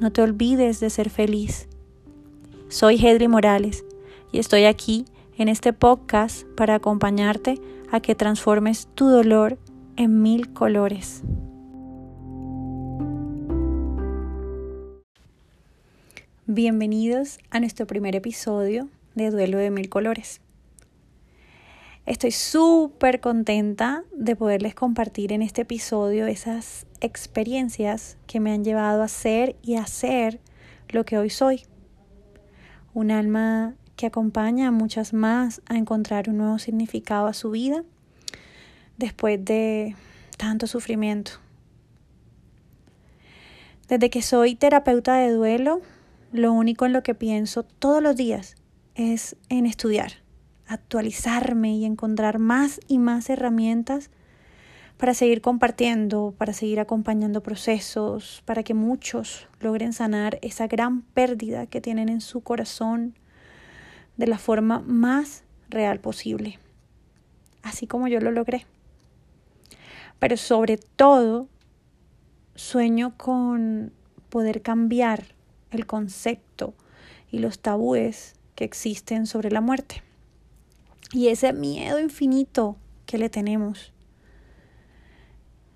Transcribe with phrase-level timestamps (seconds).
[0.00, 1.68] no te olvides de ser feliz.
[2.68, 3.84] Soy Hedri Morales
[4.32, 5.04] y estoy aquí
[5.38, 9.58] en este podcast para acompañarte a que transformes tu dolor
[9.96, 11.22] en mil colores.
[16.46, 20.40] Bienvenidos a nuestro primer episodio de Duelo de Mil Colores.
[22.06, 29.02] Estoy súper contenta de poderles compartir en este episodio esas experiencias que me han llevado
[29.02, 30.38] a ser y a ser
[30.88, 31.62] lo que hoy soy.
[32.94, 37.82] Un alma que acompaña a muchas más a encontrar un nuevo significado a su vida
[38.98, 39.96] después de
[40.36, 41.32] tanto sufrimiento.
[43.88, 45.80] Desde que soy terapeuta de duelo,
[46.30, 48.54] lo único en lo que pienso todos los días
[48.94, 50.24] es en estudiar
[50.66, 54.10] actualizarme y encontrar más y más herramientas
[54.96, 61.66] para seguir compartiendo, para seguir acompañando procesos, para que muchos logren sanar esa gran pérdida
[61.66, 63.14] que tienen en su corazón
[64.16, 66.58] de la forma más real posible,
[67.62, 68.66] así como yo lo logré.
[70.18, 71.48] Pero sobre todo,
[72.54, 73.92] sueño con
[74.30, 75.24] poder cambiar
[75.70, 76.72] el concepto
[77.30, 80.05] y los tabúes que existen sobre la muerte
[81.12, 83.92] y ese miedo infinito que le tenemos.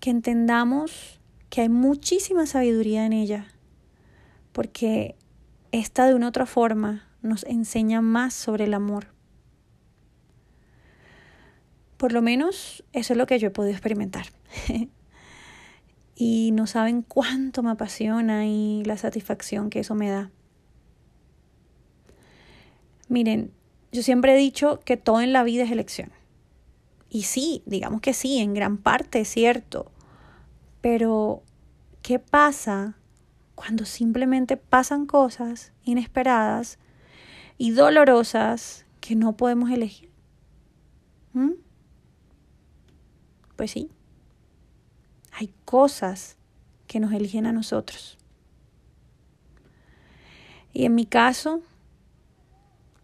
[0.00, 3.46] Que entendamos que hay muchísima sabiduría en ella,
[4.52, 5.16] porque
[5.70, 9.08] esta de una otra forma nos enseña más sobre el amor.
[11.96, 14.26] Por lo menos eso es lo que yo he podido experimentar.
[16.16, 20.30] y no saben cuánto me apasiona y la satisfacción que eso me da.
[23.08, 23.52] Miren,
[23.92, 26.10] yo siempre he dicho que todo en la vida es elección.
[27.10, 29.92] Y sí, digamos que sí, en gran parte es cierto.
[30.80, 31.42] Pero,
[32.00, 32.96] ¿qué pasa
[33.54, 36.78] cuando simplemente pasan cosas inesperadas
[37.58, 40.10] y dolorosas que no podemos elegir?
[41.34, 41.52] ¿Mm?
[43.56, 43.90] Pues sí,
[45.32, 46.38] hay cosas
[46.86, 48.16] que nos eligen a nosotros.
[50.72, 51.62] Y en mi caso,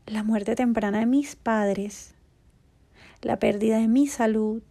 [0.09, 2.15] la muerte temprana de mis padres,
[3.23, 4.63] la pérdida de mi salud,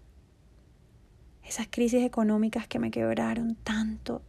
[1.43, 4.21] esas crisis económicas que me quebraron tanto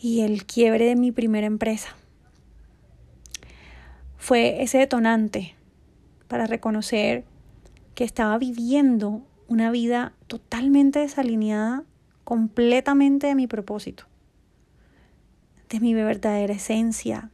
[0.00, 1.96] y el quiebre de mi primera empresa.
[4.16, 5.54] Fue ese detonante
[6.26, 7.24] para reconocer
[7.94, 11.84] que estaba viviendo una vida totalmente desalineada,
[12.24, 14.04] completamente de mi propósito,
[15.68, 17.30] de mi verdadera esencia,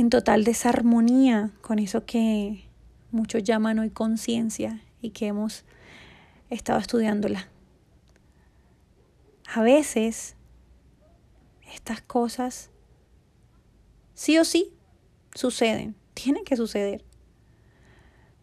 [0.00, 2.64] en total desarmonía con eso que
[3.10, 5.64] muchos llaman hoy conciencia y que hemos
[6.48, 7.48] estado estudiándola.
[9.52, 10.36] A veces
[11.74, 12.70] estas cosas
[14.14, 14.72] sí o sí
[15.34, 17.04] suceden, tienen que suceder,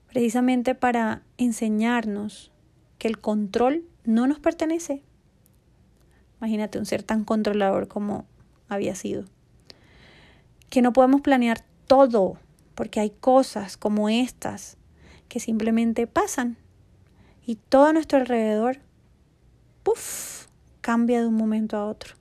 [0.07, 2.51] precisamente para enseñarnos
[2.99, 5.01] que el control no nos pertenece.
[6.37, 8.25] Imagínate un ser tan controlador como
[8.69, 9.25] había sido
[10.69, 12.37] que no podemos planear todo,
[12.75, 14.77] porque hay cosas como estas
[15.29, 16.57] que simplemente pasan
[17.45, 18.79] y todo a nuestro alrededor,
[19.83, 20.47] puff,
[20.81, 22.15] cambia de un momento a otro.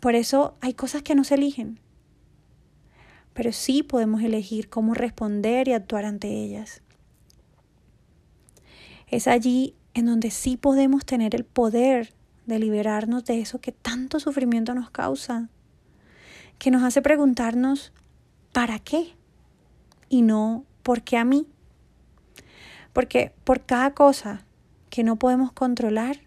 [0.00, 1.78] Por eso hay cosas que no se eligen,
[3.34, 6.82] pero sí podemos elegir cómo responder y actuar ante ellas.
[9.08, 12.14] Es allí en donde sí podemos tener el poder
[12.46, 15.48] de liberarnos de eso que tanto sufrimiento nos causa,
[16.58, 17.92] que nos hace preguntarnos,
[18.52, 19.14] ¿para qué?
[20.08, 21.46] Y no, ¿por qué a mí?
[22.92, 24.44] Porque por cada cosa
[24.90, 26.20] que no podemos controlar,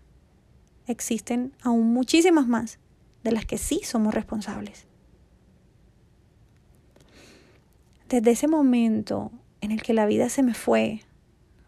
[0.87, 2.79] existen aún muchísimas más
[3.23, 4.87] de las que sí somos responsables.
[8.09, 9.31] Desde ese momento
[9.61, 11.01] en el que la vida se me fue,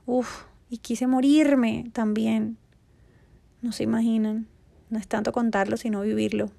[0.05, 2.57] uff, y quise morirme también,
[3.65, 4.47] no se imaginan,
[4.91, 6.51] no es tanto contarlo, sino vivirlo.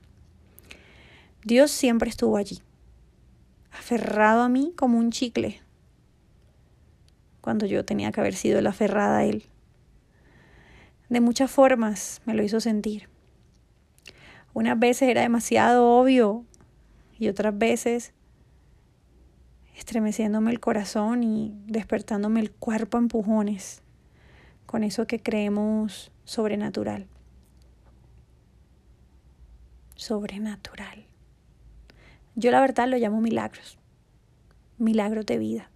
[1.44, 2.60] Dios siempre estuvo allí,
[3.70, 5.62] aferrado a mí como un chicle,
[7.40, 9.44] cuando yo tenía que haber sido la aferrada a Él.
[11.08, 13.08] De muchas formas me lo hizo sentir.
[14.52, 16.44] Unas veces era demasiado obvio
[17.20, 18.14] y otras veces
[19.76, 23.82] estremeciéndome el corazón y despertándome el cuerpo a empujones
[24.66, 27.06] con eso que creemos sobrenatural.
[29.94, 31.06] Sobrenatural.
[32.34, 33.78] Yo la verdad lo llamo milagros,
[34.76, 35.70] milagros de vida.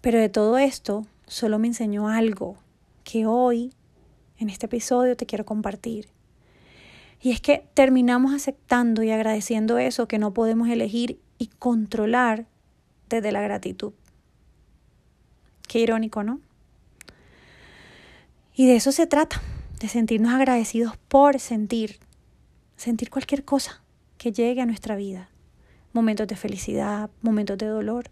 [0.00, 2.56] Pero de todo esto solo me enseñó algo
[3.02, 3.72] que hoy,
[4.38, 6.08] en este episodio, te quiero compartir.
[7.20, 12.46] Y es que terminamos aceptando y agradeciendo eso que no podemos elegir y controlar
[13.08, 13.94] desde la gratitud.
[15.66, 16.40] Qué irónico, ¿no?
[18.56, 19.42] Y de eso se trata,
[19.80, 21.98] de sentirnos agradecidos por sentir,
[22.76, 23.82] sentir cualquier cosa
[24.16, 25.28] que llegue a nuestra vida.
[25.92, 28.10] Momentos de felicidad, momentos de dolor.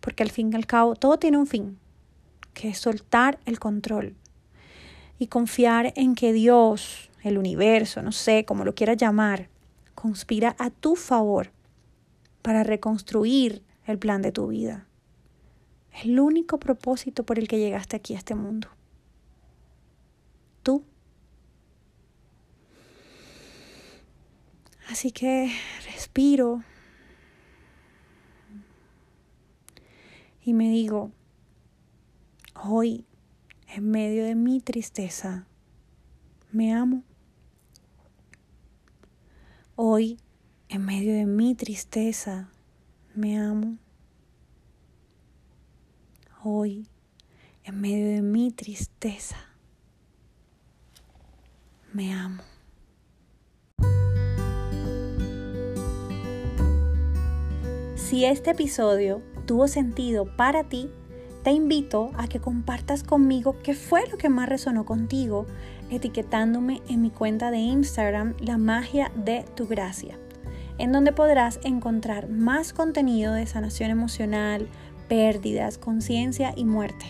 [0.00, 1.78] Porque al fin y al cabo todo tiene un fin,
[2.52, 4.16] que es soltar el control
[5.18, 9.48] y confiar en que Dios, el universo, no sé, como lo quieras llamar,
[9.94, 11.52] conspira a tu favor
[12.42, 14.86] para reconstruir el plan de tu vida.
[15.94, 18.68] Es el único propósito por el que llegaste aquí a este mundo.
[20.62, 20.84] Tú.
[24.88, 25.52] Así que
[25.84, 26.62] respiro
[30.44, 31.10] y me digo,
[32.54, 33.06] hoy,
[33.68, 35.46] en medio de mi tristeza,
[36.50, 37.04] me amo.
[39.76, 40.18] Hoy
[40.72, 42.48] en medio de mi tristeza,
[43.14, 43.76] me amo.
[46.42, 46.88] Hoy,
[47.62, 49.51] en medio de mi tristeza,
[51.92, 52.42] me amo.
[57.94, 60.90] Si este episodio tuvo sentido para ti,
[61.42, 65.46] te invito a que compartas conmigo qué fue lo que más resonó contigo,
[65.90, 70.18] etiquetándome en mi cuenta de Instagram La magia de tu gracia
[70.78, 74.68] en donde podrás encontrar más contenido de sanación emocional,
[75.08, 77.06] pérdidas, conciencia y muerte.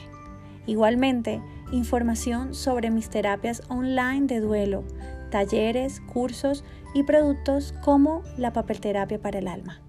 [0.67, 1.41] Igualmente,
[1.73, 4.85] información sobre mis terapias online de duelo,
[5.31, 6.65] talleres, cursos
[6.95, 9.81] y productos como la papelterapia para el alma.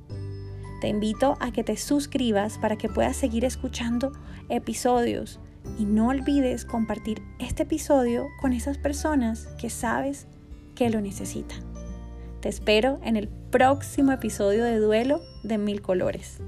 [0.82, 4.12] Te invito a que te suscribas para que puedas seguir escuchando
[4.50, 5.40] episodios
[5.78, 10.28] y no olvides compartir este episodio con esas personas que sabes
[10.76, 11.60] que lo necesitan.
[12.42, 16.42] Te espero en el próximo episodio de Duelo de Mil Colores.